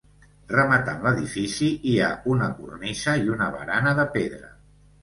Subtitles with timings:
[0.53, 4.55] Rematant l'edifici hi ha una cornisa i una barana de pedra.